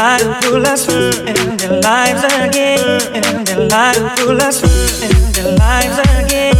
[0.00, 0.88] lives full of
[1.28, 2.80] in their lives again,
[3.44, 4.64] their lives full of
[5.04, 6.56] in their lives again,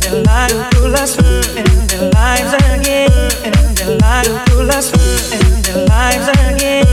[0.00, 1.12] their lives full of
[1.60, 3.12] in their lives again,
[3.76, 4.88] their lives full of
[5.36, 6.88] in their lives again,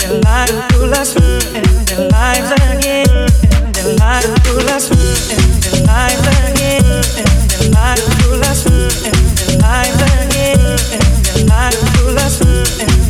[0.00, 1.16] their lives full of
[1.58, 3.28] in their lives again,
[3.74, 4.88] their lives full of
[5.28, 6.88] in their lives again,
[7.52, 8.64] their lives full of
[9.04, 10.62] in their lives again,
[11.22, 13.07] their lives full of Life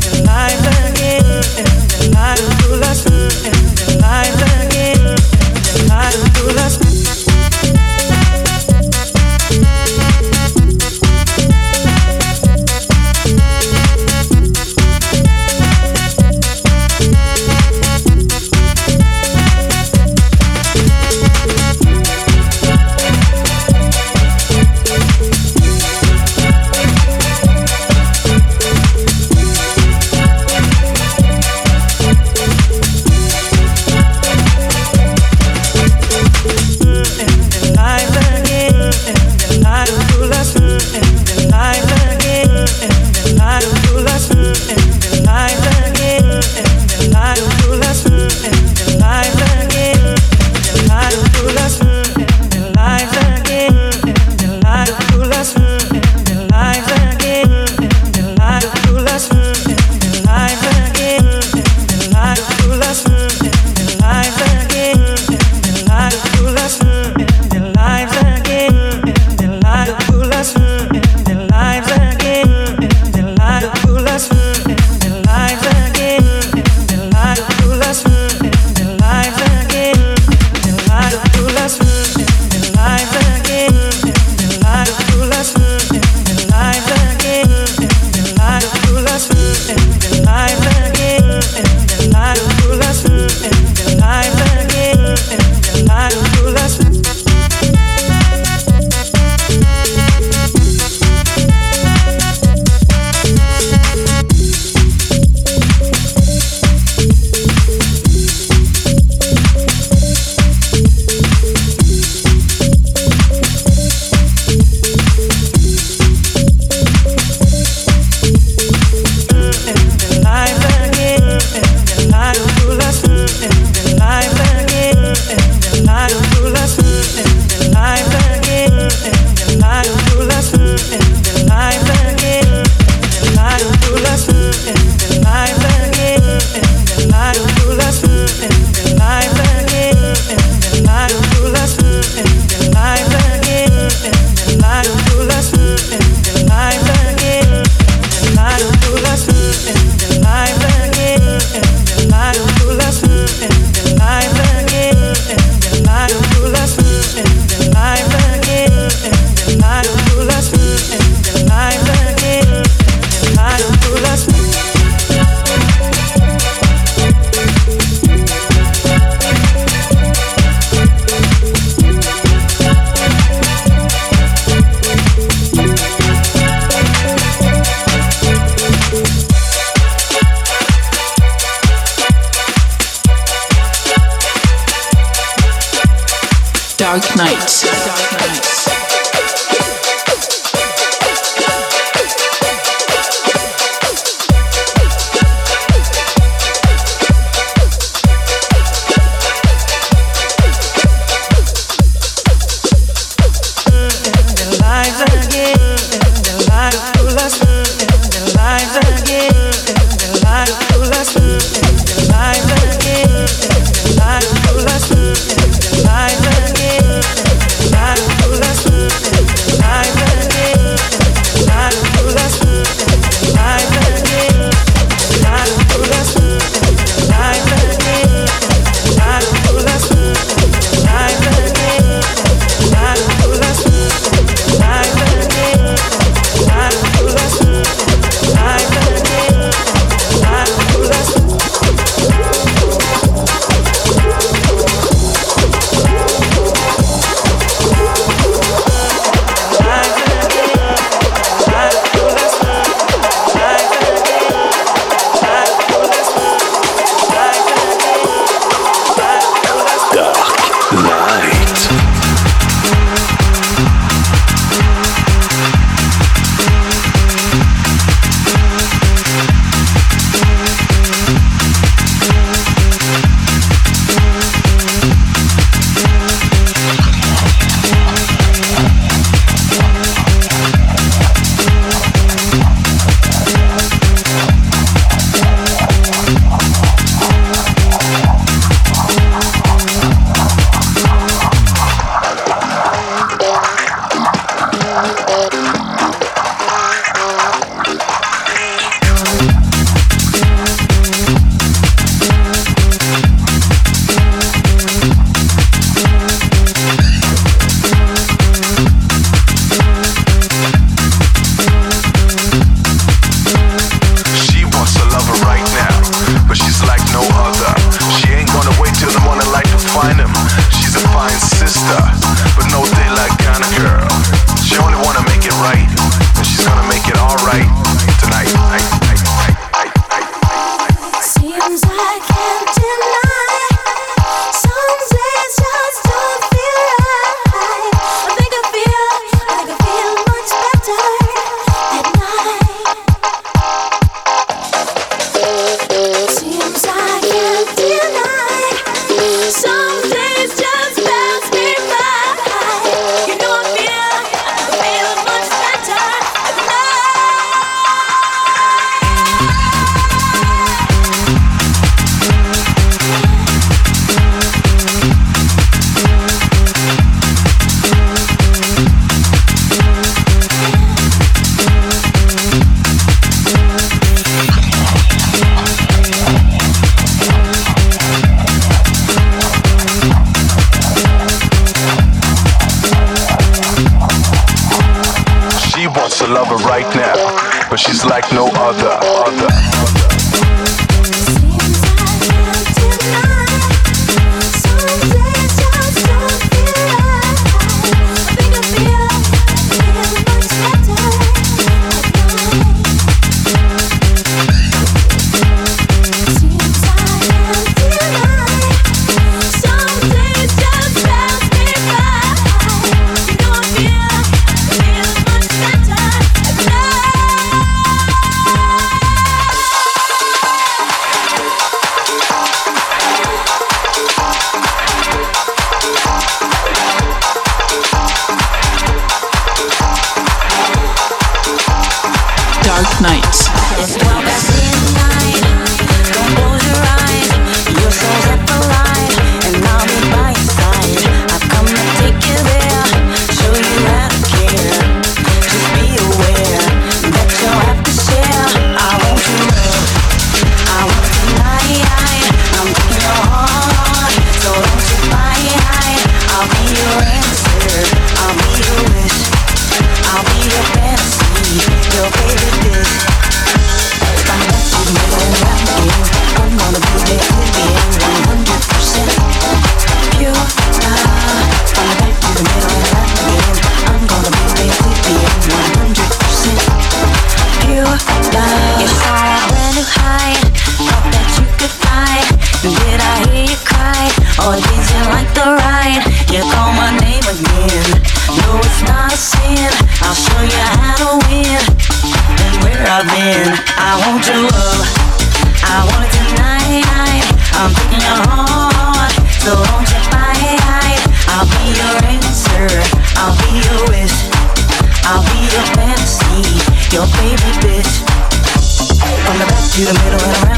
[509.59, 510.38] You the middle and around.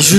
[0.00, 0.18] 我支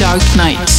[0.09, 0.78] a good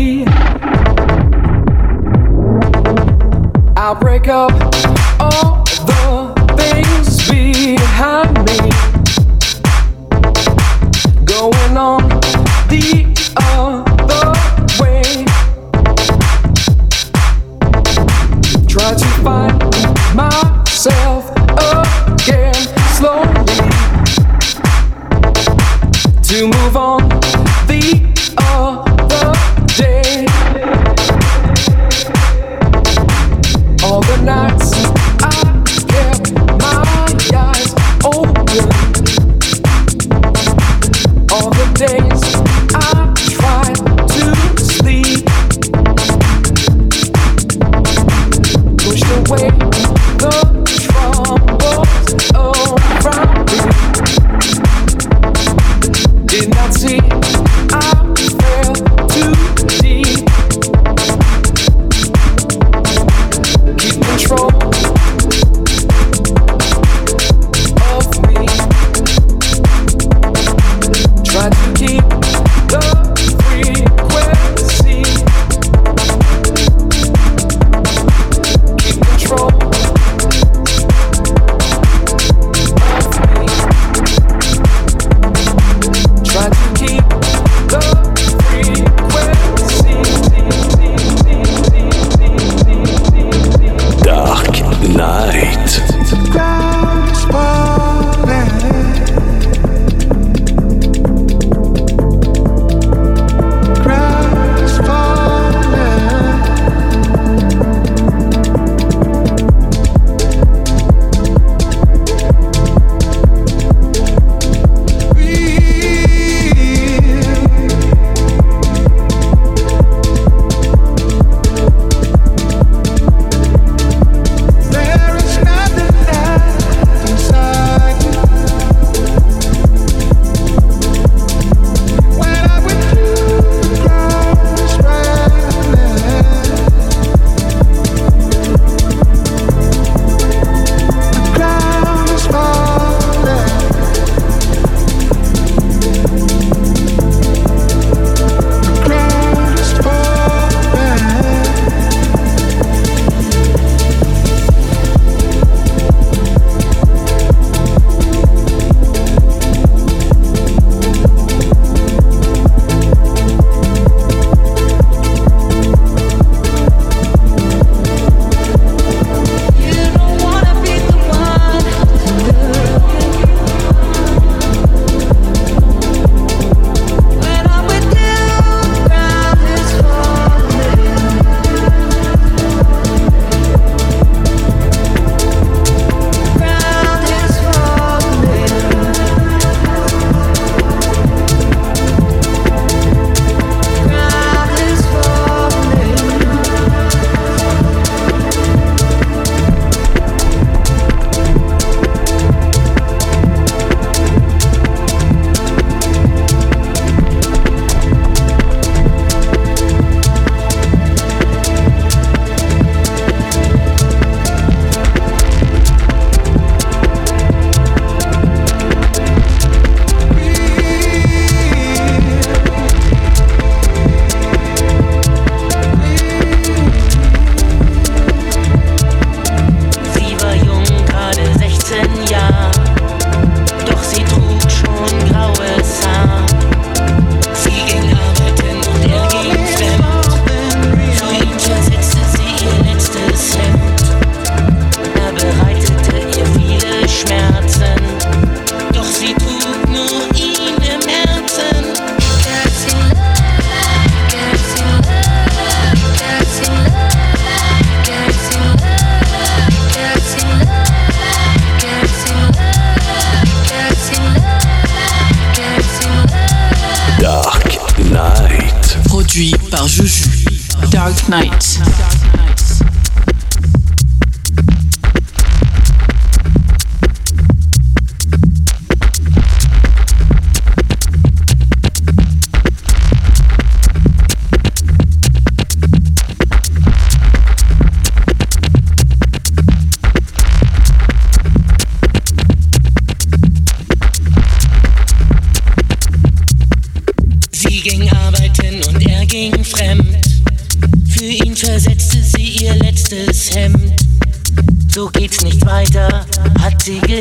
[3.99, 4.70] Break up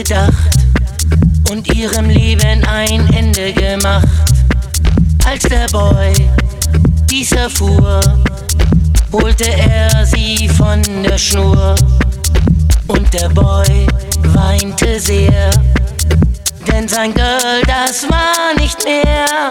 [0.03, 0.57] gedacht
[1.51, 4.09] und ihrem Leben ein Ende gemacht.
[5.27, 6.15] Als der Boy
[7.11, 8.01] dies erfuhr,
[9.13, 11.75] holte er sie von der Schnur.
[12.87, 13.87] Und der Boy
[14.35, 15.51] weinte sehr,
[16.67, 19.51] denn sein Girl, das war nicht mehr.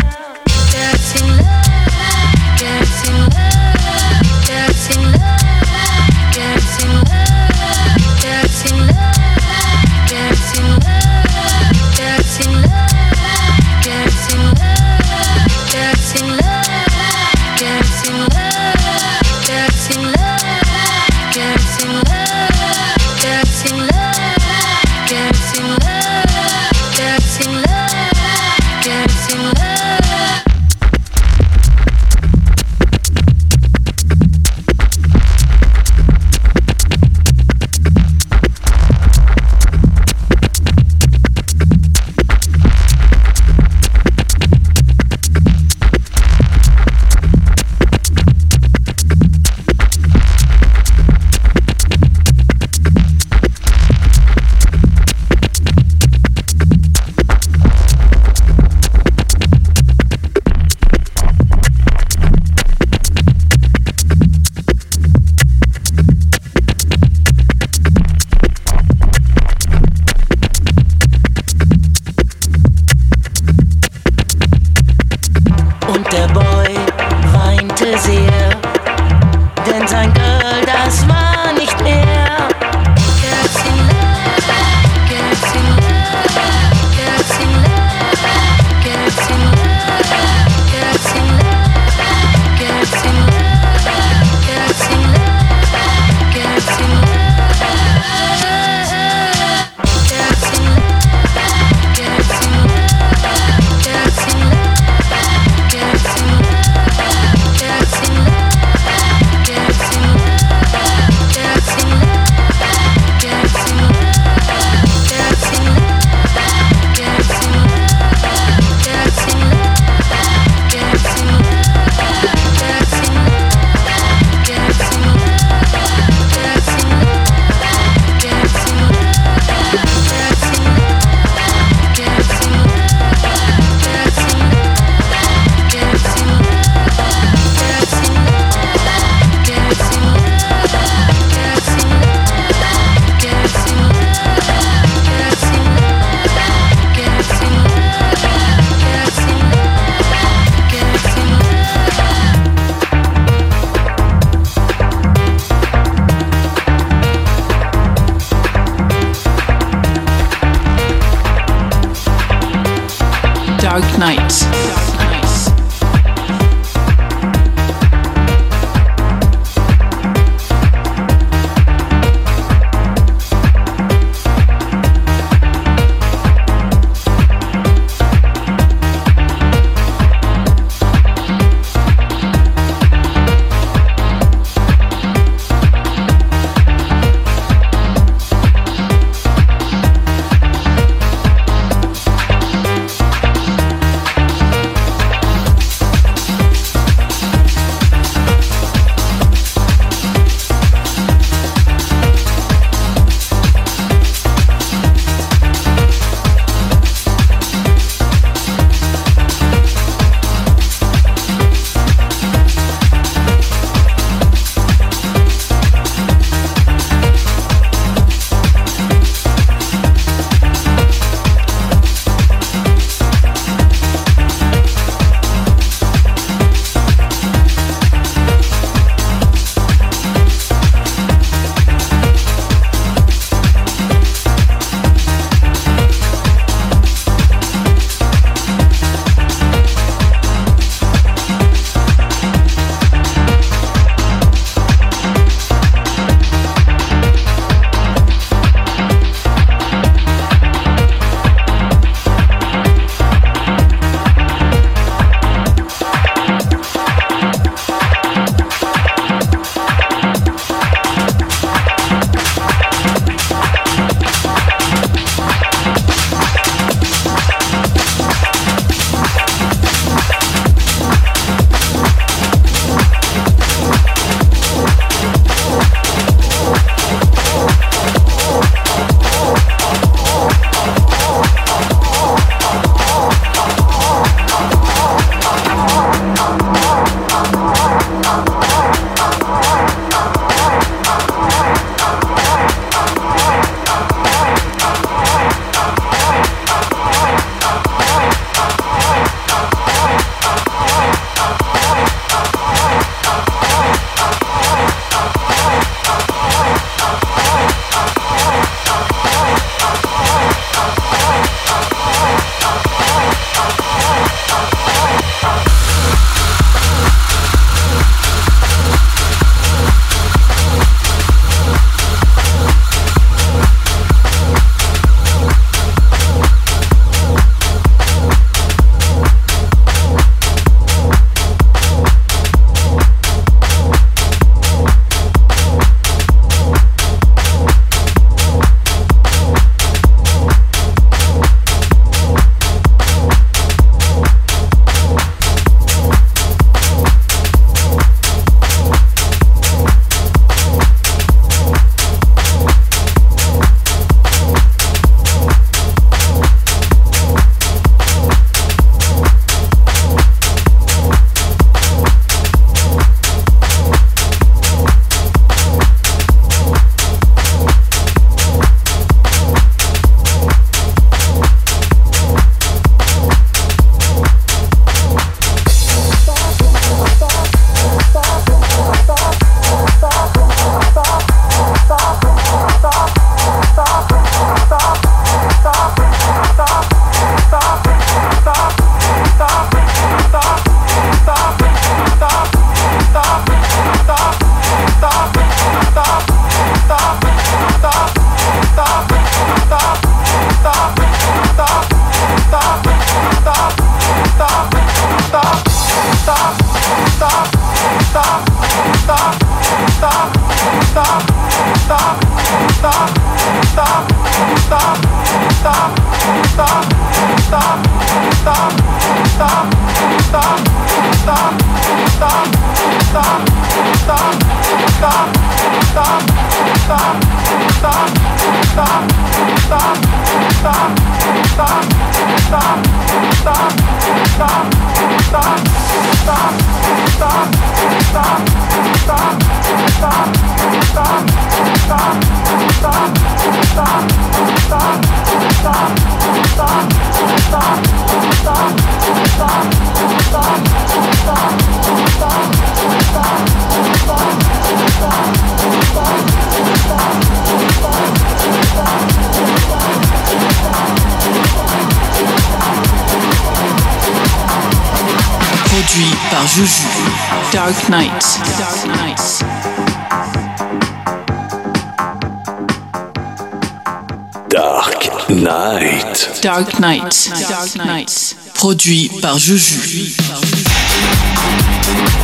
[476.22, 477.12] Dark Knight.
[477.30, 478.16] Darknight.
[478.34, 479.94] Produit par Juju.
[480.08, 481.99] Dark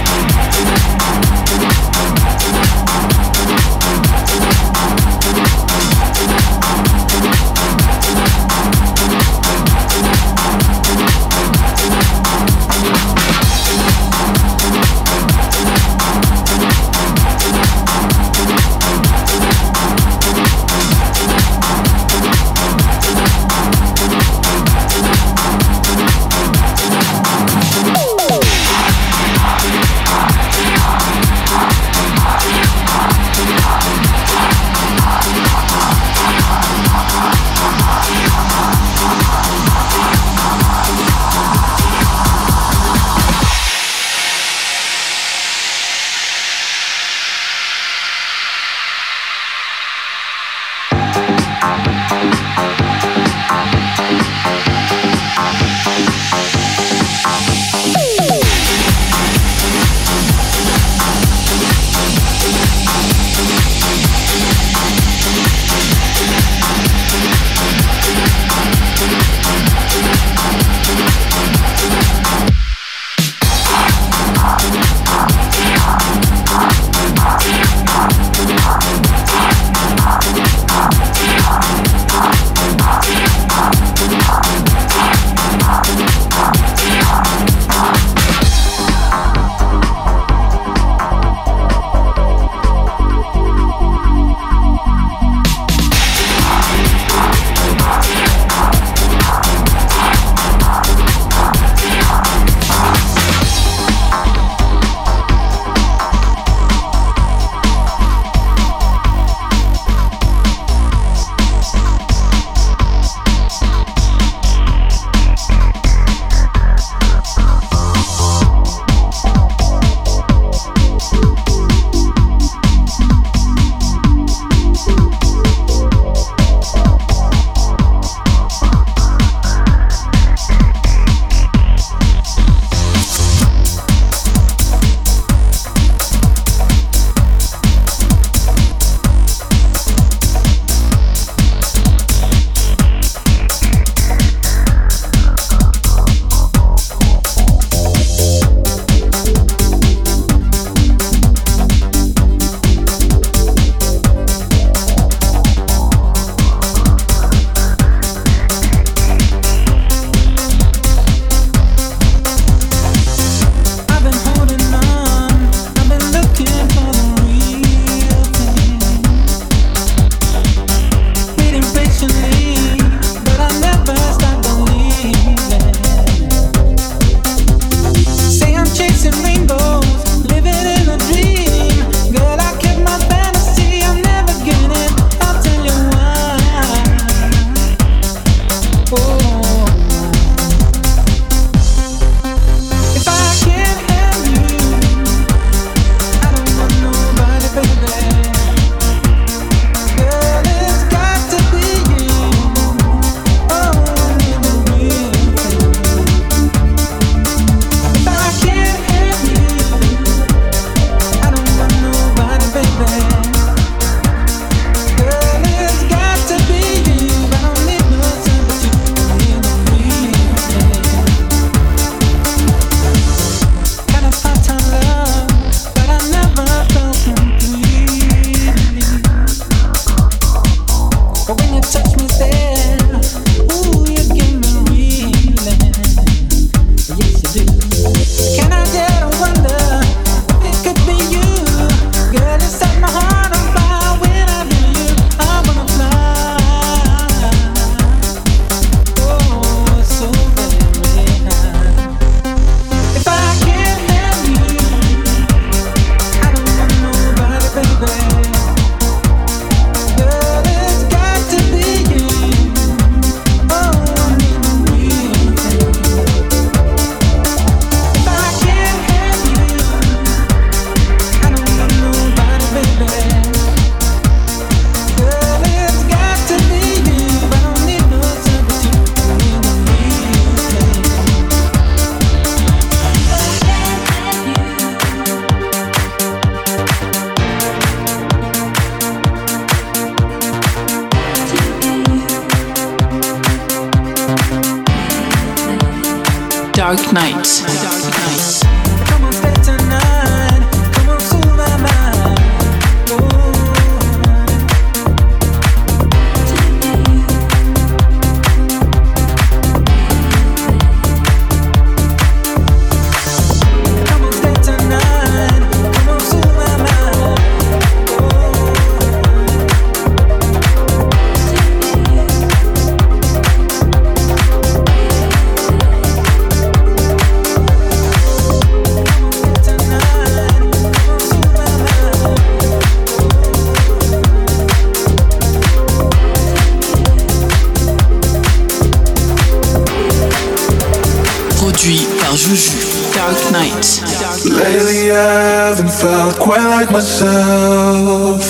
[345.86, 348.24] felt quite like myself.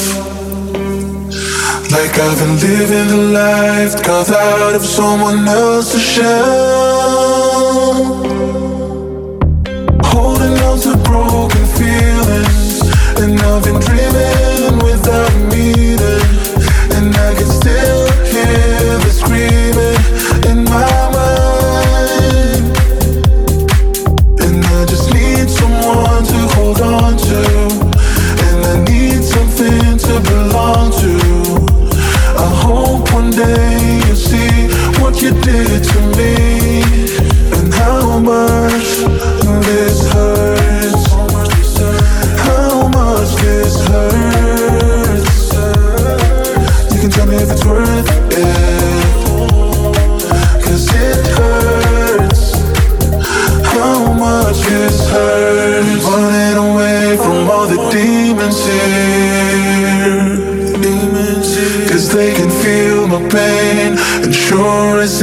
[1.95, 7.93] Like I've been living a life carved out of someone else's shell.
[10.11, 12.81] Holding on to broken feelings
[13.21, 16.25] And I've been dreaming without meaning.
[16.95, 19.64] And I can still hear the screaming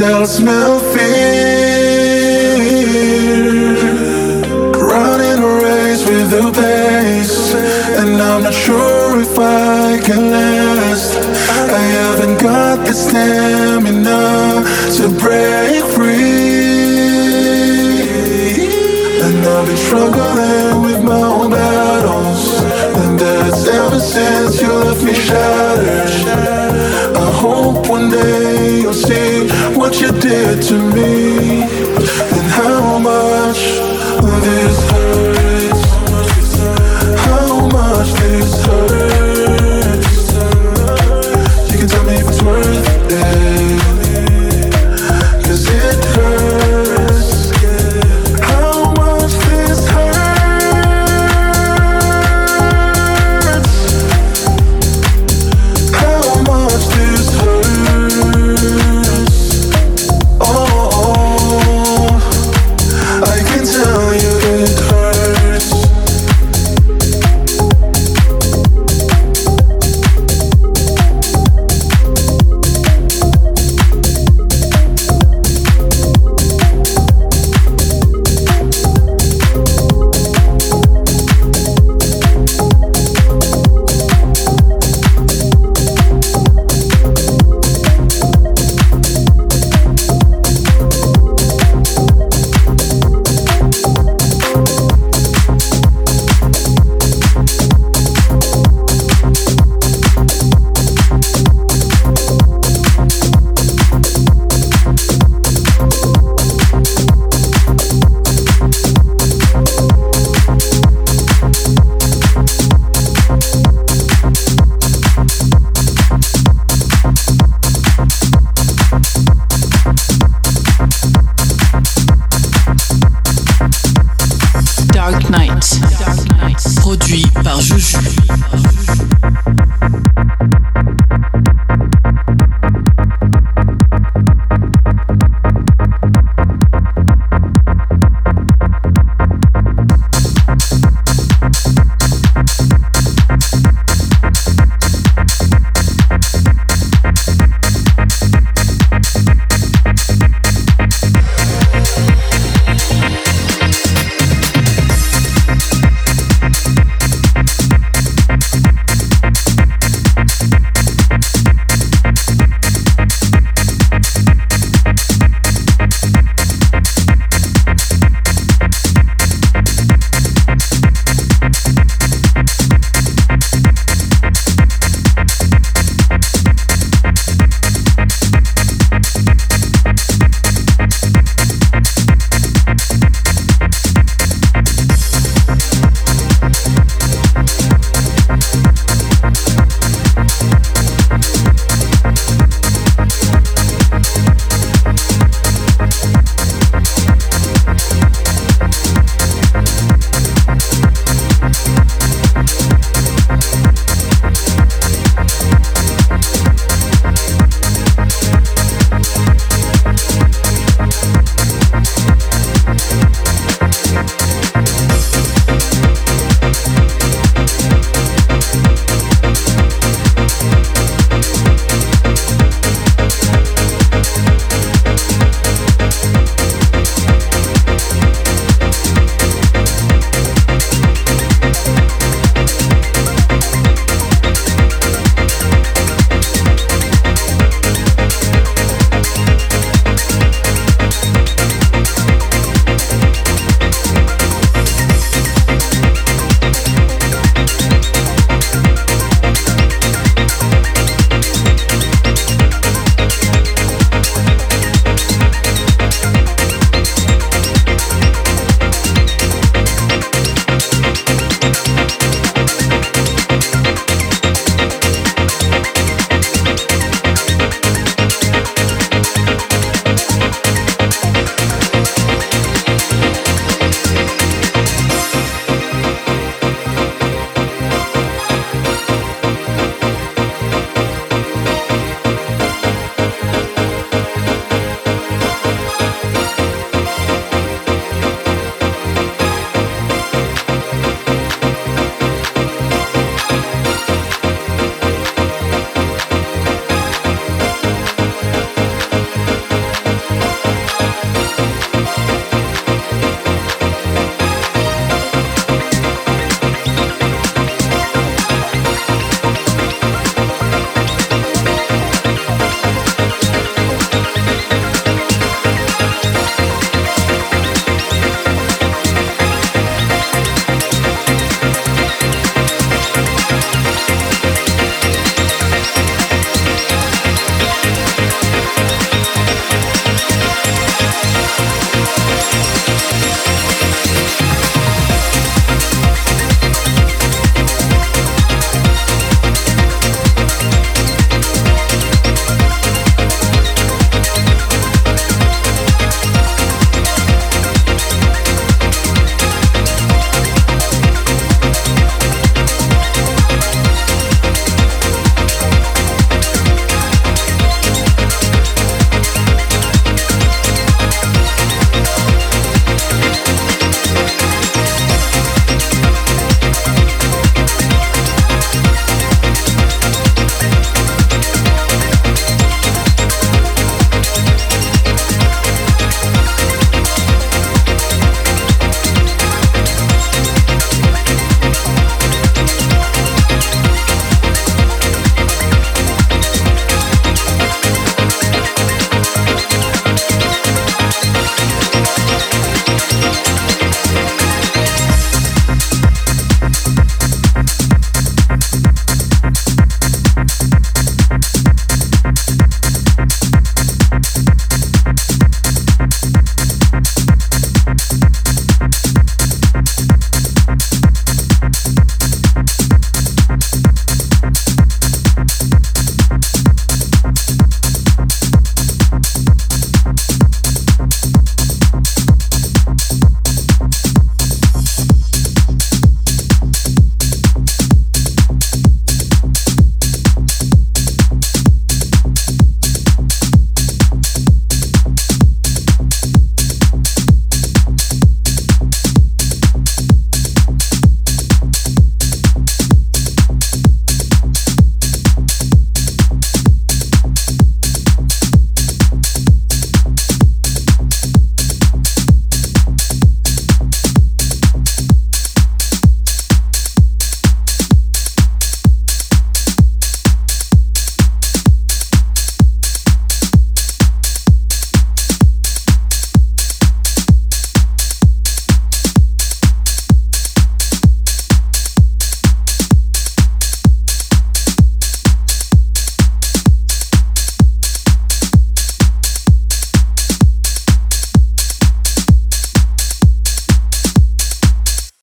[0.03, 1.93] hell smell fear
[4.91, 7.53] Running a race with the pace.
[7.99, 11.15] And I'm not sure if I can last.
[11.79, 14.21] I haven't got the stamina
[14.97, 16.43] to break free.
[19.25, 22.43] And I've been struggling with my own battles.
[23.01, 26.52] And that's ever since you left me shattered
[27.93, 29.47] one day you'll see
[29.77, 33.59] what you did to me And how much
[34.41, 34.92] this